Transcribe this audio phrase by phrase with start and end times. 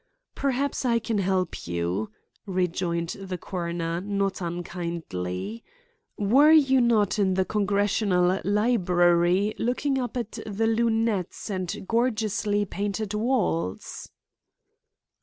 [0.33, 2.09] "Perhaps I can help you,"
[2.47, 5.63] rejoined the coroner, not unkindly.
[6.17, 13.13] "Were you not in the Congressional Library looking up at the lunettes and gorgeously painted
[13.13, 14.09] walls?"